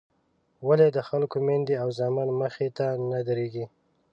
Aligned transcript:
ولې 0.67 0.87
د 0.95 0.99
خلکو 1.09 1.37
میندې 1.47 1.75
او 1.83 1.89
زامن 1.99 2.29
مخې 2.41 2.67
ته 2.77 2.87
نه 3.09 3.19
درېږي. 3.27 3.65